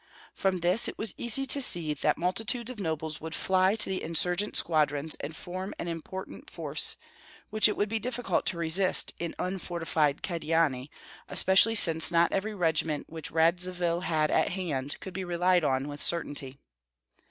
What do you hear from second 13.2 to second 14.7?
Radzivill had at